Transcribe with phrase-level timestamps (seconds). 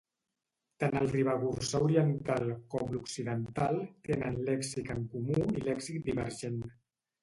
[0.83, 3.81] Tant el ribagorçà oriental com l'occidental
[4.11, 6.63] tenen lèxic en comú i lèxic divergent.